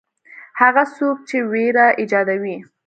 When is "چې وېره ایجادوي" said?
1.29-2.57